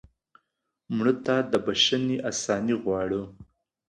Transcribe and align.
مړه 0.95 1.13
ته 1.25 1.35
د 1.51 1.53
بښنې 1.65 2.17
آساني 2.31 2.75
غواړو 2.83 3.23